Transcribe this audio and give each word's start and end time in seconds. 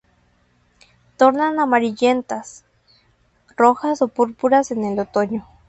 Tornan 1.15 1.59
amarillentas, 1.59 2.65
rojas 3.55 4.01
o 4.01 4.07
púrpuras 4.07 4.71
en 4.71 4.83
el 4.83 4.97
otoño. 4.97 5.45